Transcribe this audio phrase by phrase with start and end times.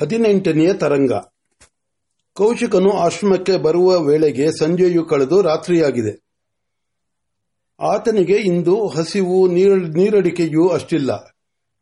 [0.00, 1.12] ಹದಿನೆಂಟನೆಯ ತರಂಗ.
[2.36, 6.12] ಕೌಶಿಕನು ಆಶ್ರಮಕ್ಕೆ ಬರುವ ವೇಳೆಗೆ ಸಂಜೆಯು ಕಳೆದು ರಾತ್ರಿಯಾಗಿದೆ.
[7.80, 9.38] ಆತನಿಗೆ ಇಂದು ಹಸಿವು
[9.94, 11.12] ನೀರಡಿಕೆಯೂ ಅಷ್ಟಿಲ್ಲ,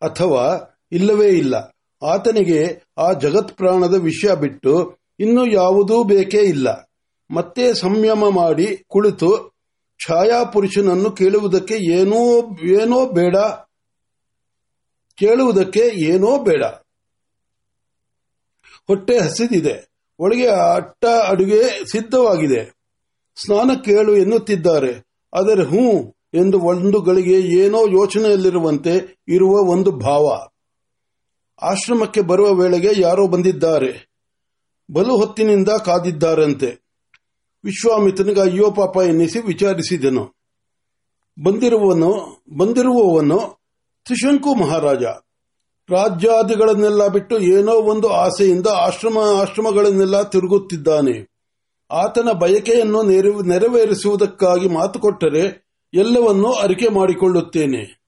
[0.02, 0.44] ಅಥವಾ
[0.92, 1.54] ಇಲ್ಲವೇ ಇಲ್ಲ.
[2.02, 2.60] ಆತನಿಗೆ
[2.98, 4.72] ಆ ಜಗತ್ಪ್ರಾಣದ ವಿಷಯ ಬಿಟ್ಟು
[5.20, 6.68] ಇನ್ನು ಯಾವುದೂ ಬೇಕೇ ಇಲ್ಲ.
[7.30, 9.30] ಮತ್ತೆ ಸಂಯಮ ಮಾಡಿ ಕುಳಿತು
[10.00, 12.22] ಛಾಯಾಪುರುಷನನ್ನು ಕೇಳುವುದಕ್ಕೆ ಏನೋ
[12.72, 13.36] ಏನೋ ಬೇಡ,
[15.18, 16.64] ಕೇಳುವುದಕ್ಕೆ ಏನೋ ಬೇಡ.
[18.86, 19.90] ಹೊಟ್ಟೆ ಹಸಿದಿದೆ.
[20.18, 22.76] ಒಳಗೆ ಅಟ್ಟ ಅಡುಗೆ ಸಿದ್ಧವಾಗಿದೆ.
[23.44, 25.06] ಸ್ನಾನ ಕೇಳು ಎನ್ನುತ್ತಿದ್ದಾರೆ.
[25.34, 30.46] ಆದರೆ ಹೂ ಎಂದು ಒಂದು ಗಳಿಗೆ ಏನೋ ಯೋಚನೆಯಲ್ಲಿರುವಂತೆ ಇರುವ ಒಂದು ಭಾವ.
[31.62, 34.10] ಆಶ್ರಮಕ್ಕೆ ಬರುವ ವೇಳೆಗೆ ಯಾರೋ ಬಂದಿದ್ದಾರೆ.
[34.92, 36.78] ಬಲು ಹೊತ್ತಿನಿಂದ ಕಾದಿದ್ದಾರಂತೆ.
[37.64, 40.34] ವಿಶ್ವಾಮಿತ್ರನಿಗೆ ಅಯ್ಯೋ ಪಾಪ ಎನ್ನಿಸಿ ವಿಚಾರಿಸಿದನು.
[41.44, 43.60] ಬಂದಿರುವವನು ಬಂದಿರುವವನು
[44.04, 45.04] ತ್ರಿಶಂಕು ಮಹಾರಾಜ.
[45.90, 51.36] ರಾಜ್ಯಾದಿಗಳನ್ನೆಲ್ಲ ಬಿಟ್ಟು ಏನೋ ಒಂದು ಆಸೆಯಿಂದ ಆಶ್ರಮ, ಆಶ್ರಮಗಳನ್ನೆಲ್ಲ ತಿರುಗುತ್ತಿದ್ದಾನೆ.
[51.90, 53.02] ಆತನ ಬಯಕೆಯನ್ನು
[53.42, 58.06] ನೆರವೇರಿಸುವುದಕ್ಕಾಗಿ ಮಾತು ಕೊಟ್ಟರೆ ಎಲ್ಲವನ್ನೂ ಅರಿಕೆ ಮಾಡಿಕೊಳ್ಳುತ್ತೇನೆ.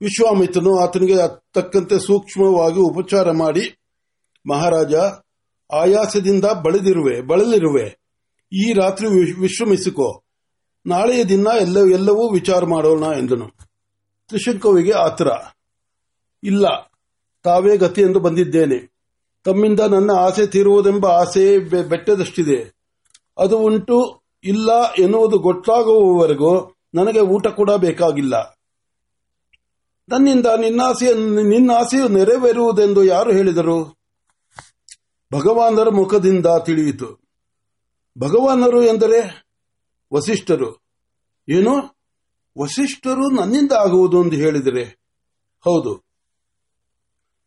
[0.00, 1.16] ವಿಶ್ವಾಮಿತ್ರನು ಆತನಿಗೆ
[1.54, 3.78] ತಕ್ಕಂತೆ ಸೂಕ್ಷ್ಮವಾಗಿ ಉಪಚಾರ ಮಾಡಿ,
[4.48, 4.94] ಮಹಾರಾಜ,
[5.72, 7.98] ಆಯಾಸದಿಂದ ಬಳಿದಿರುವೆ ಬಳಲಿರುವೆ.
[8.52, 9.08] ಈ ರಾತ್ರಿ
[9.40, 10.25] ವಿಶ್ರಮಿಸಿಕೋ.
[10.86, 13.48] ನಾಳೆಯ ದಿನ ಎಲ್ಲ ಎಲ್ಲವೂ ವಿಚಾರ ಮಾಡೋಣ ಎಂದನು.
[14.28, 15.28] ತ್ರಿಶಂಕುವಿಗೆ ಆತರ.
[16.42, 16.92] ಇಲ್ಲ,
[17.42, 18.94] ತಾವೇ ಗತಿ ಎಂದು ಬಂದಿದ್ದೇನೆ.
[19.44, 22.76] ತಮ್ಮಿಂದ ನನ್ನ ಆಸೆ ತೀರುವುದೆಂಬ ಆಸೆ ಬೆಟ್ಟದಷ್ಟಿದೆ.
[23.38, 28.58] ಅದು ಉಂಟು, ಇಲ್ಲ ಎನ್ನುವುದು ಗೊತ್ತಾಗುವವರೆಗೂ ನನಗೆ ಊಟ ಕೂಡ ಬೇಕಾಗಿಲ್ಲ.
[30.08, 30.80] ನನ್ನಿಂದ ನಿನ್ನ
[31.42, 33.98] ನಿನ್ನ ಆಸೆಯು ನೆರವೇರುವುದೆಂದು ಯಾರು ಹೇಳಿದರು?
[35.32, 37.20] ಭಗವಾನರ ಮುಖದಿಂದ ತಿಳಿಯಿತು.
[38.18, 39.45] ಭಗವಾನರು ಎಂದರೆ?
[40.14, 40.82] ವಸಿಷ್ಠರು.
[41.48, 41.96] ಏನು?
[42.58, 44.84] ವಸಿಷ್ಠರು ನನ್ನಿಂದ ಆಗುವುದು ಎಂದು ಹೇಳಿದರೆ?
[45.64, 45.94] ಹೌದು.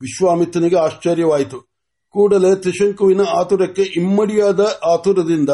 [0.02, 1.62] ವಿಶ್ವಾಮಿತ್ರನಿಗೆ ಆಶ್ಚರ್ಯವಾಯಿತು.
[2.10, 5.50] ಕೂಡಲೇ ತ್ರಿಶಂಕುವಿನ ಆತುರಕ್ಕೆ ಇಮ್ಮಡಿಯಾದ ಆತುರದಿಂದ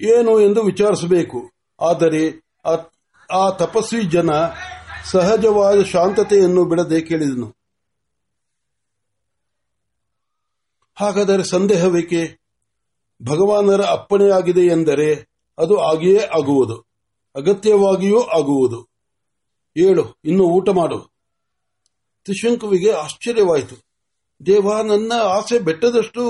[0.00, 1.52] ಏನು ಎಂದು ವಿಚಾರಿಸಬೇಕು?
[1.80, 2.42] ಆದರೆ
[3.30, 4.30] ಆ ತಪಸ್ವಿ ಜನ
[5.04, 7.56] ಸಹಜವಾದ ಶಾಂತತೆಯನ್ನು ಬಿಡದೆ ಕೇಳಿದನು.
[10.94, 12.40] ಹಾಗಾದರೆ ಸಂದೇಹವೇಕೆ?
[13.22, 16.76] ಭಗವಾನರ ಅಪ್ಪಣೆಯಾಗಿದೆ ಎಂದರೆ ಅದು ಹಾಗೆಯೇ ಆಗುವುದು.
[17.34, 18.88] ಅಗತ್ಯವಾಗಿಯೂ ಆಗುವುದು.
[19.76, 21.12] ಏಳು, ಇನ್ನು ಊಟ ಮಾಡು.
[22.24, 23.76] ತ್ರಿಶಂಕುವಿಗೆ ಆಶ್ಚರ್ಯವಾಯಿತು.
[24.46, 26.22] ದೇವ, ನನ್ನ ಆಸೆ ಬೆಟ್ಟದಷ್ಟು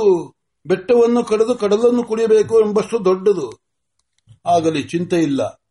[0.67, 3.53] ಬೆಟ್ಟವನ್ನು ಕಡಿದು ಕಡಲನ್ನು ಕುಡಿಯಬೇಕು ಎಂಬಷ್ಟು ದೊಡ್ಡದು.
[4.47, 5.63] ಆಗಲಿ, ಚಿಂತೆ ಇಲ್ಲ.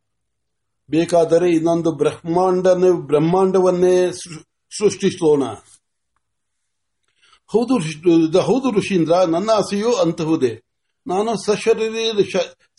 [0.89, 4.11] ಬೇಕಾದರೆ ಇನ್ನೊಂದು ಬ್ರಹ್ಮಾಂಡ ಬ್ರಹ್ಮಾಂಡವನ್ನೇ
[4.77, 5.43] ಸೃಷ್ಟಿಸೋಣ.
[7.47, 7.75] ಹೌದು
[8.39, 10.63] ಹೌದು ಋಷೀಂದ್ರ, ನನ್ನ ಆಸೆಯೂ ಅಂತಹುದೇ.
[11.07, 11.37] ನಾನು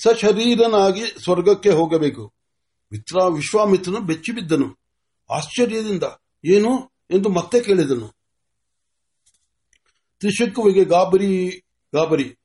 [0.02, 2.32] ಸಶರೀರನಾಗಿ ಸ್ವರ್ಗಕ್ಕೆ ಹೋಗಬೇಕು.
[2.92, 4.78] ಮಿತ್ರ, ವಿಶ್ವಾಮಿತ್ರನು ಬೆಚ್ಚಿಬಿದ್ದನು.
[5.30, 6.02] ಆಶ್ಚರ್ಯದಿಂದ,
[6.44, 8.08] ಏನು ಎಂದು ಮತ್ತೆ ಕೇಳಿದನು.
[10.20, 12.36] ತ್ರಿಶಕ್ಕುವಿಗೆ ಗಾಬರಿ ಗಾಬರಿ.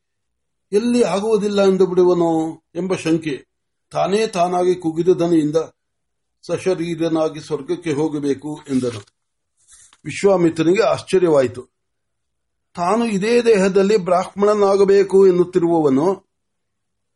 [0.71, 3.47] ಎಲ್ಲಿ ಆಗುವುದಿಲ್ಲ ಎಂದು ಬಿಡುವನು ಎಂಬ ಶಂಕೆ.
[3.91, 5.55] ತಾನೇ ತಾನಾಗಿ ಕುಗಿದ ದನಿಯಿಂದ
[6.47, 8.99] ಸಶರೀರನಾಗಿ ಸ್ವರ್ಗಕ್ಕೆ ಹೋಗಬೇಕು ಎಂದನು.
[10.05, 11.76] ವಿಶ್ವಾಮಿತ್ರನಿಗೆ ಆಶ್ಚರ್ಯವಾಯಿತು.
[12.77, 16.27] ತಾನು ಇದೇ ದೇಹದಲ್ಲಿ ಬ್ರಾಹ್ಮಣನಾಗಬೇಕು ಎನ್ನುತ್ತಿರುವವನು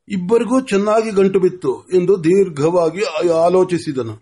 [0.07, 4.17] ಇಬ್ಬರಿಗೂ ಚೆನ್ನಾಗಿ ಗಂಟು ಬಿತ್ತು ಎಂದು ದೀರ್ಘವಾಗಿ ಆಲೋಚಿಸಿದನು.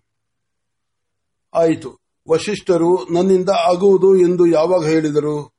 [1.54, 1.98] ಆಯಿತು.
[2.30, 5.54] ವಶಿಷ್ಠರು ನನ್ನಿಂದ ಆಗುವುದು ಎಂದು ಯಾವಾಗ ಹೇಳಿದರು?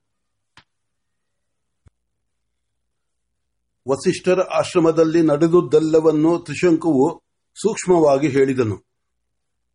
[3.89, 7.23] ವಸಿಷ್ಠರ ಆಶ್ರಮದಲ್ಲಿ ನಡೆದುದೆಲ್ಲವನ್ನು ತ್ರಿಶಂಕುವು
[7.63, 8.79] ಸೂಕ್ಷ್ಮವಾಗಿ ಹೇಳಿದನು.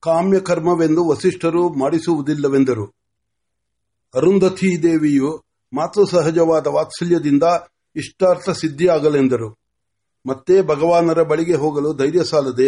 [0.02, 2.86] ಕಾಮ್ಯಕರ್ಮವೆಂದು ವಸಿಷ್ಠರು ಮಾಡಿಸುವುದಿಲ್ಲವೆಂದರು.
[4.16, 5.45] ಅರುಂಧತಿ ದೇವಿಯು
[5.76, 7.44] ಮಾತೃ ಸಹಜವಾದ ವಾತ್ಸಲ್ಯದಿಂದ
[7.96, 9.50] ಇಷ್ಟಾರ್ಥ ಸಿದ್ಧಿಯಾಗಲೆಂದರು.
[10.26, 12.68] ಮತ್ತೆ ಭಗವಾನರ ಬಳಿಗೆ ಹೋಗಲು ಧೈರ್ಯ ಸಾಲದೆ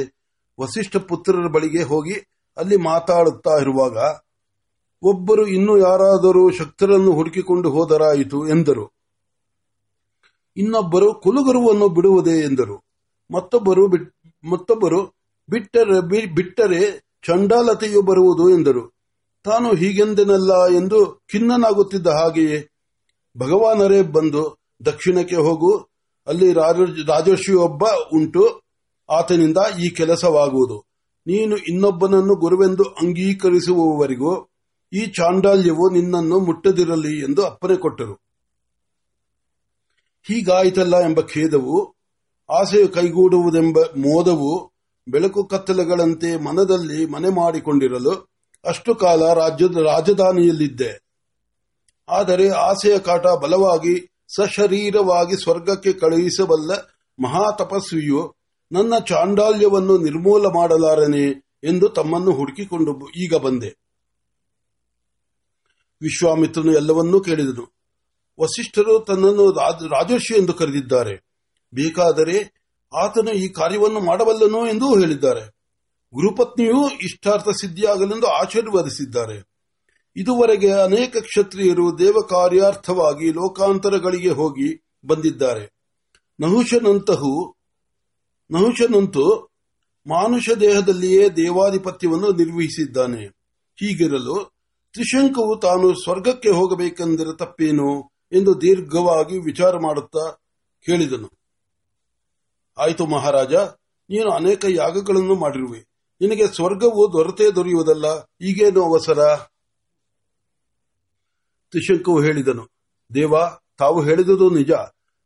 [0.60, 2.16] ವಸಿಷ್ಠ ಪುತ್ರರ ಬಳಿಗೆ ಹೋಗಿ
[2.58, 3.98] ಅಲ್ಲಿ ಮಾತಾಡುತ್ತಾ ಇರುವಾಗ,
[5.02, 8.86] ಒಬ್ಬರು ಇನ್ನು ಯಾರಾದರೂ ಶಕ್ತರನ್ನು ಹುಡುಕಿಕೊಂಡು ಹೋದರಾಯಿತು ಎಂದರು.
[10.58, 12.86] ಇನ್ನೊಬ್ಬರು ಕುಲಗುರುವನ್ನು ಬಿಡುವುದೇ ಎಂದರು.
[13.36, 13.88] ಮತ್ತೊಬ್ಬರು
[14.52, 15.00] ಮತ್ತೊಬ್ಬರು
[15.50, 16.82] ಬಿಟ್ಟರೆ ಬಿಟ್ಟರೆ
[17.28, 18.84] ಚಂಡಾಲತೆಯು ಬರುವುದು ಎಂದರು.
[19.44, 22.58] ತಾನು ಹೀಗೆಂದೆನಲ್ಲ ಎಂದು ಖಿನ್ನನಾಗುತ್ತಿದ್ದ ಹಾಗೆಯೇ
[23.38, 25.78] ಭಗವಾನರೇ ಬಂದು ದಕ್ಷಿಣಕ್ಕೆ ಹೋಗು,
[26.28, 26.54] ಅಲ್ಲಿ
[27.04, 28.62] ರಾಜರ್ಷಿಯೊಬ್ಬ ಉಂಟು,
[29.10, 30.78] ಆತನಿಂದ ಈ ಕೆಲಸವಾಗುವುದು.
[31.28, 34.48] ನೀನು ಇನ್ನೊಬ್ಬನನ್ನು ಗುರುವೆಂದು ಅಂಗೀಕರಿಸುವವರೆಗೂ
[34.94, 38.14] ಈ ಚಾಂಡಾಲ್ಯವು ನಿನ್ನನ್ನು ಮುಟ್ಟದಿರಲಿ ಎಂದು ಅಪ್ಪನೆ ಕೊಟ್ಟರು.
[40.28, 41.96] ಹೀಗಾಯಿತಲ್ಲ ಎಂಬ ಖೇದವು,
[42.50, 44.72] ಆಸೆಯು ಕೈಗೂಡುವುದೆಂಬ ಮೋದವು
[45.08, 48.30] ಬೆಳಕು ಕತ್ತಲೆಗಳಂತೆ ಮನದಲ್ಲಿ ಮನೆ ಮಾಡಿಕೊಂಡಿರಲು
[48.66, 51.07] ಅಷ್ಟು ಕಾಲ ರಾಜ್ಯದ, ರಾಜಧಾನಿಯಲ್ಲಿದ್ದೆ.
[52.10, 56.72] ಆದರೆ ಆಸೆಯ ಕಾಟ ಬಲವಾಗಿ ಸಶರೀರವಾಗಿ ಸ್ವರ್ಗಕ್ಕೆ ಕಳುಹಿಸಬಲ್ಲ
[57.24, 58.36] ಮಹಾತಪಸ್ವಿಯು
[58.72, 63.70] ನನ್ನ ಚಾಂಡಾಲ್ಯವನ್ನು ನಿರ್ಮೂಲ ಮಾಡಲಾರನೆ ಎಂದು ತಮ್ಮನ್ನು ಹುಡುಕಿಕೊಂಡು ಈಗ ಬಂದೆ.
[66.02, 67.78] ವಿಶ್ವಾಮಿತ್ರನು ಎಲ್ಲವನ್ನೂ ಕೇಳಿದನು.
[68.40, 71.16] ವಸಿಷ್ಠರು ತನ್ನನ್ನು ರಾಜ- ರಾಜರ್ಷಿ ಎಂದು ಕರೆದಿದ್ದಾರೆ.
[71.74, 72.68] ಬೇಕಾದರೆ
[72.98, 75.58] ಆತನು ಈ ಕಾರ್ಯವನ್ನು ಮಾಡಬಲ್ಲನು ಎಂದೂ ಹೇಳಿದ್ದಾರೆ.
[76.14, 79.47] ಗುರುಪತ್ನಿಯೂ ಇಷ್ಟಾರ್ಥ ಸಿದ್ಧಿಯಾಗಲೆಂದು ಆಶೀರ್ವದಿಸಿದ್ದಾರೆ.
[80.18, 85.74] ಇದುವರೆಗೆ ಅನೇಕ ಕ್ಷತ್ರಿಯರು ದೇವ ಕಾರ್ಯಾರ್ಥವಾಗಿ ಲೋಕಾಂತರಗಳಿಗೆ ಹೋಗಿ ಬಂದಿದ್ದಾರೆ.
[86.40, 87.56] ನಹುಶನಂತಹು
[88.52, 89.50] ನಹುಷನಂತೂ
[90.08, 93.26] ಮಾನುಷ ದೇಹದಲ್ಲಿಯೇ ದೇವಾಧಿಪತ್ಯವನ್ನು ನಿರ್ವಹಿಸಿದ್ದಾನೆ.
[93.76, 94.54] ಹೀಗಿರಲು
[94.94, 100.32] ತ್ರಿಶಂಕವು ತಾನು ಸ್ವರ್ಗಕ್ಕೆ ಹೋಗಬೇಕೆಂದರೆ ತಪ್ಪೇನು ಎಂದು ದೀರ್ಘವಾಗಿ ವಿಚಾರ ಮಾಡುತ್ತಾ
[100.86, 101.30] ಕೇಳಿದನು.
[102.78, 103.54] ಆಯಿತು ಮಹಾರಾಜ,
[104.10, 105.80] ನೀನು ಅನೇಕ ಯಾಗಗಳನ್ನು ಮಾಡಿರುವೆ.
[106.22, 108.06] ನಿನಗೆ ಸ್ವರ್ಗವು ದೊರೆತೇ ದೊರೆಯುವುದಲ್ಲ,
[108.42, 109.20] ಈಗೇನು ಅವಸರ?
[111.72, 112.68] ತ್ರಿಶಂಕವು ಹೇಳಿದನು,
[113.14, 113.34] ದೇವ,
[113.78, 114.72] ತಾವು ಹೇಳಿದುದು ನಿಜ.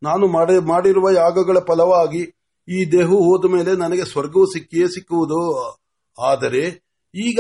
[0.04, 2.22] ನಾನು ಮಾಡಿ- ಮಾಡಿರುವ ಯಾಗಗಳ ಫಲವಾಗಿ
[2.70, 5.70] ಈ ದೇಹವು ಹೋದ ಮೇಲೆ ನನಗೆ ಸ್ವರ್ಗವು ಸಿಕ್ಕಿಯೇ ಸಿಕ್ಕುವುದು.
[6.20, 7.40] ಆದರೆ ಈಗ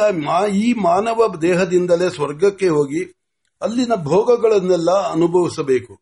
[0.53, 3.03] ಈ ಮಾನವ ದೇಹದಿಂದಲೇ ಸ್ವರ್ಗಕ್ಕೆ ಹೋಗಿ
[3.61, 6.01] ಅಲ್ಲಿನ ಭೋಗಗಳನ್ನೆಲ್ಲ ಅನುಭವಿಸಬೇಕು.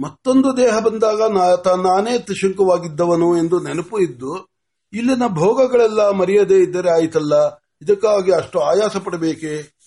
[0.00, 4.48] ಮತ್ತೊಂದು ದೇಹ ಬಂದಾಗ ನಾನೇ ತ್ರಿಶುಂಕವಾಗಿದ್ದವನು ಎಂದು ನೆನಪು ಇದ್ದು,
[4.92, 7.48] ಇಲ್ಲಿನ ಭೋಗಗಳೆಲ್ಲ ಮರೆಯದೇ ಇದ್ದರೆ ಆಯಿತಲ್ಲ,
[7.82, 9.81] ಇದಕ್ಕಾಗಿ ಅಷ್ಟು ಆಯಾಸ ಪಡಬೇಕೆ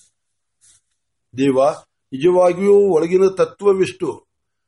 [1.38, 1.64] ದೇವ,
[2.14, 4.26] ನಿಜವಾಗಿಯೂ ಒಳಗಿನ ತತ್ವವಿಷ್ಟು?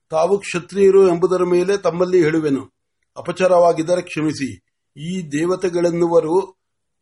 [0.09, 2.71] ತಾವು ಕ್ಷತ್ರಿಯರು ಎಂಬುದರ ಮೇಲೆ ತಮ್ಮಲ್ಲಿ ಹೇಳುವೆನು.
[3.17, 4.63] ಅಪಚಾರವಾಗಿದ್ದರೆ ಕ್ಷಮಿಸಿ.
[4.97, 6.55] ಈ ದೇವತೆಗಳೆನ್ನುವರು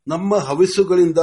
[0.07, 1.17] ನಮ್ಮ ಹವಿಸ್ಸುಗಳಿಂದ,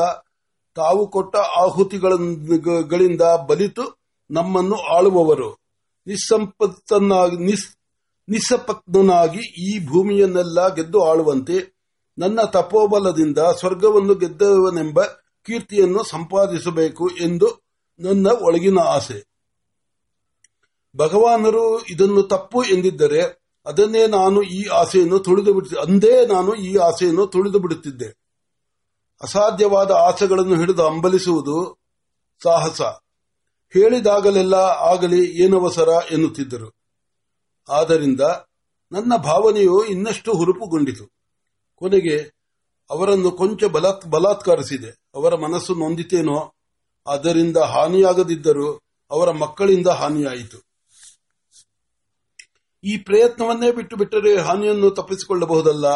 [0.74, 3.98] ತಾವು ಕೊಟ್ಟ ಆಹುತಿಗಳಿಂದ ಬಲಿತು
[4.30, 5.58] ನಮ್ಮನ್ನು ಆಳುವವರು.
[6.06, 7.76] ನಿಸ್
[8.28, 11.76] ನಿಸ್ಸಪತ್ನಾಗಿ ಈ ಭೂಮಿಯನ್ನೆಲ್ಲ ಗೆದ್ದು ಆಳುವಂತೆ
[12.18, 15.02] ನನ್ನ ತಪೋಬಲದಿಂದ ಸ್ವರ್ಗವನ್ನು ಗೆದ್ದವನೆಂಬ
[15.42, 17.61] ಕೀರ್ತಿಯನ್ನು ಸಂಪಾದಿಸಬೇಕು ಎಂದು
[18.00, 19.32] ನನ್ನ ಒಳಗಿನ ಆಸೆ.
[20.96, 27.58] ಭಗವಾನರು ಇದನ್ನು ತಪ್ಪು ಎಂದಿದ್ದರೆ ಅದನ್ನೇ ನಾನು ಈ ಆಸೆಯನ್ನು ತುಳಿದು ಬಿಡ ಅಂದೇ ನಾನು ಈ ಆಸೆಯನ್ನು ತುಳಿದು
[27.58, 28.22] ಬಿಡುತ್ತಿದ್ದೆ.
[29.22, 31.78] ಅಸಾಧ್ಯವಾದ ಆಸೆಗಳನ್ನು ಹಿಡಿದು ಅಂಬಲಿಸುವುದು
[32.42, 32.82] ಸಾಹಸ.
[33.72, 36.76] ಹೇಳಿದಾಗಲೆಲ್ಲ ಆಗಲಿ ಏನವಸರ ಎನ್ನುತ್ತಿದ್ದರು.
[37.68, 38.20] ಆದ್ದರಿಂದ
[38.92, 41.06] ನನ್ನ ಭಾವನೆಯು ಇನ್ನಷ್ಟು ಹುರುಪುಗೊಂಡಿತು.
[41.74, 42.34] ಕೊನೆಗೆ
[42.90, 45.10] ಅವರನ್ನು ಕೊಂಚ ಬಲಾತ್, ಬಲಾತ್ಕರಿಸಿದೆ.
[45.14, 46.54] ಅವರ ಮನಸ್ಸು ನೊಂದಿತೇನೋ
[47.06, 50.72] ಅದರಿಂದ ಹಾನಿಯಾಗದಿದ್ದರೂ ಅವರ ಮಕ್ಕಳಿಂದ ಹಾನಿಯಾಯಿತು.
[52.84, 55.86] ಈ ಪ್ರಯತ್ನವನ್ನೇ ಬಿಟ್ಟು ಬಿಟ್ಟರೆ ಹಾನಿಯನ್ನು ತಪ್ಪಿಸಿಕೊಳ್ಳಬಹುದಲ್ಲ?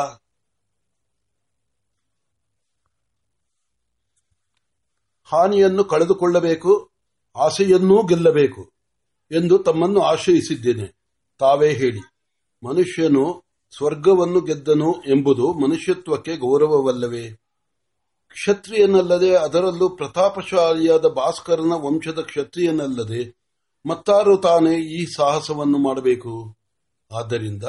[5.25, 6.91] ಹಾನಿಯನ್ನು ಕಳೆದುಕೊಳ್ಳಬೇಕು,
[7.37, 8.73] ಆಸೆಯನ್ನೂ ಗೆಲ್ಲಬೇಕು
[9.31, 10.97] ಎಂದು ತಮ್ಮನ್ನು ಆಶ್ರಯಿಸಿದ್ದೇನೆ.
[11.39, 12.01] ತಾವೇ ಹೇಳಿ.
[12.67, 13.45] ಮನುಷ್ಯನು
[13.77, 17.46] ಸ್ವರ್ಗವನ್ನು ಗೆದ್ದನು ಎಂಬುದು ಮನುಷ್ಯತ್ವಕ್ಕೆ ಗೌರವವಲ್ಲವೇ?
[18.37, 23.23] ಕ್ಷತ್ರಿಯನಲ್ಲದೆ ಅದರಲ್ಲೂ ಪ್ರತಾಪಶಾಲಿಯಾದ ಭಾಸ್ಕರನ ವಂಶದ ಕ್ಷತ್ರಿಯನಲ್ಲದೆ
[23.87, 26.33] ಮತ್ತಾರು ತಾನೇ ಈ ಸಾಹಸವನ್ನು ಮಾಡಬೇಕು.
[27.13, 27.65] ಆದ್ದರಿಂದ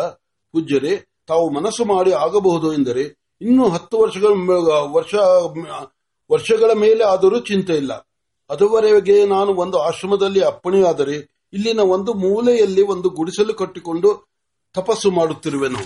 [0.52, 0.94] ಪೂಜ್ಯರೇ,
[1.28, 3.04] ತಾವು ಮನಸ್ಸು ಮಾಡಿ ಆಗಬಹುದು ಎಂದರೆ
[3.42, 4.32] ಇನ್ನೂ ಹತ್ತು ವರ್ಷಗಳ
[4.92, 5.16] ವರ್ಷ,
[6.32, 7.94] ವರ್ಷಗಳ ಮೇಲೆ ಆದರೂ ಚಿಂತೆ ಇಲ್ಲ.
[8.50, 11.16] ಅದುವರೆಗೆ ನಾನು ಒಂದು ಆಶ್ರಮದಲ್ಲಿ ಅಪ್ಪಣೆಯಾದರೆ
[11.54, 14.10] ಇಲ್ಲಿನ ಒಂದು ಮೂಲೆಯಲ್ಲಿ ಒಂದು ಗುಡಿಸಲು ಕಟ್ಟಿಕೊಂಡು
[14.74, 15.82] ತಪಸ್ಸು ಮಾಡುತ್ತಿರುವೆನು.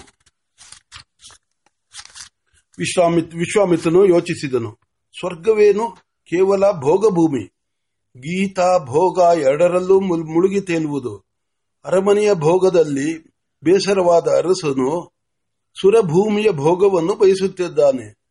[2.82, 4.72] ವಿಶ್ವಾಮಿತ್ ವಿಶ್ವಾಮಿತ್ರನು ಯೋಚಿಸಿದನು.
[5.20, 5.92] ಸ್ವರ್ಗವೇನು?
[6.24, 7.44] ಕೇವಲ ಭೋಗಭೂಮಿ.
[8.18, 11.18] ಗೀತಾ ಭೋಗ ಎರಡರಲ್ಲೂ ಮುಳುಗಿ ತೇಲುವುದು
[11.86, 13.28] ಅರಮನೆಯ ಭೋಗದಲ್ಲಿ
[13.64, 15.12] ಬೇಸರವಾದ ಅರಸನು
[15.82, 18.22] ಸುರಭೂಮಿಯ ಭೋಗವನ್ನು ಬಯಸುತ್ತಿದ್ದಾನೆ.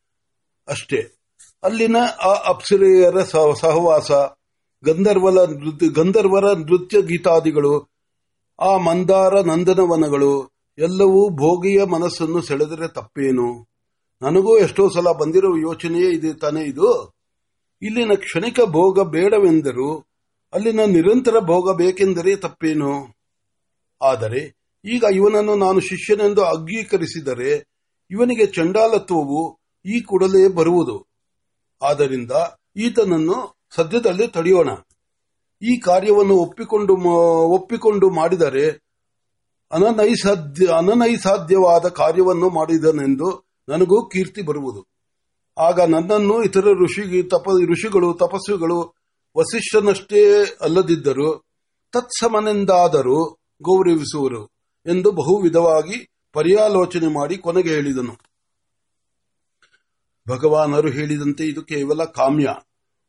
[0.68, 1.16] ಅಷ್ಟೇ.
[1.62, 4.10] ಅಲ್ಲಿನ ಆ ಅಪ್ಸರೆಯರ ಸಹ- ಸಹವಾಸ,
[4.84, 7.90] ಗಂಧರ್ವಲ ನೃತ್ಯ, ಗಂಧರ್ವರ ನೃತ್ಯ ಗೀತಾದಿಗಳು,
[8.60, 13.69] ಆ ಮಂದಾರ ನಂದನವನಗಳು, ಎಲ್ಲವೂ ಭೋಗಿಯ ಮನಸ್ಸನ್ನು ಸೆಳೆದರೆ ತಪ್ಪೇನು?
[14.22, 17.12] ನನಗೂ ಎಷ್ಟೋ ಸಲ ಬಂದಿರುವ ಯೋಚನೆಯೇ ಇದೆ ತಾನೇ ಇದು.
[17.82, 19.98] ಇಲ್ಲಿನ ಕ್ಷಣಿಕ ಭೋಗ ಬೇಡವೆಂದರೂ
[20.52, 22.92] ಅಲ್ಲಿನ ನಿರಂತರ ಭೋಗ ಬೇಕೆಂದರೆ ತಪ್ಪೇನು?
[24.02, 24.42] ಆದರೆ
[24.84, 27.64] ಈಗ ಇವನನ್ನು ನಾನು ಶಿಷ್ಯನೆಂದು ಅಂಗೀಕರಿಸಿದರೆ
[28.10, 31.06] ಇವನಿಗೆ ಚಂಡಾಲತ್ವವು ಈ ಕೂಡಲೇ ಬರುವುದು.
[31.82, 32.30] ಆದ್ದರಿಂದ
[32.76, 34.68] ಈತನನ್ನು ಸದ್ಯದಲ್ಲಿ ತಡೆಯೋಣ.
[35.62, 36.94] ಈ ಕಾರ್ಯವನ್ನು ಒಪ್ಪಿಕೊಂಡು
[37.48, 38.66] ಒಪ್ಪಿಕೊಂಡು ಮಾಡಿದರೆ
[39.72, 44.86] ಅನನೈಸಾಧ್ಯ, ಅನನೈಸಾಧ್ಯವಾದ ಕಾರ್ಯವನ್ನು ಮಾಡಿದನೆಂದು ನನಗೂ ಕೀರ್ತಿ ಬರುವುದು.
[45.58, 48.94] ಆಗ ನನ್ನನ್ನು ಇತರ ಋಷಿ, ತಪ, ಋಷಿಗಳು, ತಪಸ್ವಿಗಳು
[49.36, 51.44] ವಸಿಷ್ಠನಷ್ಟೇ ಅಲ್ಲದಿದ್ದರು.
[51.92, 54.46] ತತ್ಸಮನೆಂದಾದರೂ ಗೌರವಿಸುವರು
[54.86, 58.16] ಎಂದು ಬಹು ವಿಧವಾಗಿ ಪರ್ಯಾಲೋಚನೆ ಮಾಡಿ ಕೊನೆಗೆ ಹೇಳಿದನು.
[60.28, 62.54] ಭಗವಾನರು ಹೇಳಿದಂತೆ ಇದು ಕೇವಲ ಕಾಮ್ಯ.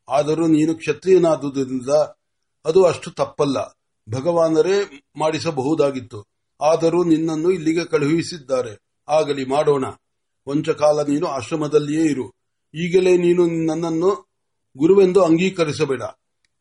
[0.08, 1.88] ಆದರೂ ನೀನು ಕ್ಷತ್ರಿಯನಾದುದರಿಂದ
[2.64, 3.78] ಅದು ಅಷ್ಟು ತಪ್ಪಲ್ಲ.
[4.10, 6.24] ಭಗವಾನರೇ ಮಾಡಿಸಬಹುದಾಗಿತ್ತು.
[6.60, 9.02] ಆದರೂ ನಿನ್ನನ್ನು ಇಲ್ಲಿಗೆ ಕಳುಹಿಸಿದ್ದಾರೆ.
[9.08, 9.84] ಆಗಲಿ ಮಾಡೋಣ.
[10.44, 12.32] ಕೊಂಚಕಾಲ ನೀನು ಆಶ್ರಮದಲ್ಲಿಯೇ ಇರು.
[12.74, 14.28] ಈಗಲೇ ನೀನು ನನ್ನನ್ನು
[14.76, 16.02] ಗುರುವೆಂದು ಅಂಗೀಕರಿಸಬೇಡ.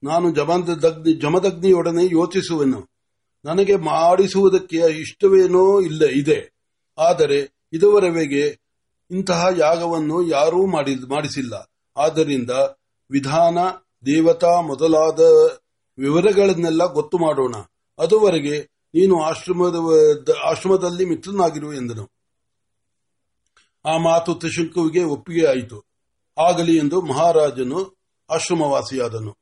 [0.03, 2.87] ನಾನು ಜಮದಗ್ನಿ ಜಮದಗ್ನಿಯೊಡನೆ ಯೋಚಿಸುವೆನು.
[3.45, 6.53] ನನಗೆ ಮಾಡಿಸುವುದಕ್ಕೆ ಇಷ್ಟವೇನೋ ಇಲ್ಲ ಇದೆ.
[6.97, 8.59] ಆದರೆ ಇದುವರೆಗೆ
[9.11, 11.71] ಇಂತಹ ಯಾಗವನ್ನು ಯಾರೂ ಮಾಡಿ ಮಾಡಿಸಿಲ್ಲ.
[11.97, 12.49] ಆದ್ದರಿಂದ
[13.11, 13.57] ವಿಧಾನ,
[14.05, 15.19] ದೇವತಾ ಮೊದಲಾದ
[15.97, 17.55] ವಿವರಗಳನ್ನೆಲ್ಲ ಗೊತ್ತು ಮಾಡೋಣ.
[17.99, 18.59] ಅದುವರೆಗೆ
[18.93, 19.75] ನೀನು ಆಶ್ರಮದ
[20.43, 22.09] ಆಶ್ರಮದಲ್ಲಿ ಮಿತ್ರನಾಗಿರು ಎಂದನು.
[23.85, 25.85] ಆ ಮಾತು ತ್ರಿಶಂಕುವಿಗೆ ಒಪ್ಪಿಗೆ ಆಯಿತು
[26.37, 27.97] ಆಗಲಿ ಎಂದು ಮಹಾರಾಜನು
[28.29, 29.40] ಆಶ್ರಮವಾಸಿಯಾದನು.